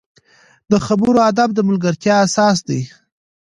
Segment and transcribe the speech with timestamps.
[0.71, 2.81] د خبرو ادب د ملګرتیا اساس دی